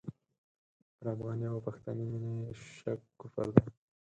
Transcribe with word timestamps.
پر 0.97 1.05
افغاني 1.13 1.45
او 1.51 1.59
پښتني 1.67 2.05
مینه 2.11 2.31
یې 2.39 2.51
شک 2.77 3.01
کفر 3.19 3.47
دی. 3.55 3.63